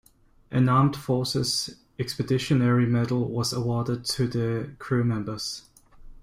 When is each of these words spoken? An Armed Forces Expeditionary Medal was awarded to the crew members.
An 0.49 0.67
Armed 0.67 0.95
Forces 0.95 1.75
Expeditionary 1.99 2.87
Medal 2.87 3.29
was 3.29 3.53
awarded 3.53 4.03
to 4.05 4.25
the 4.27 4.71
crew 4.79 5.03
members. 5.03 5.65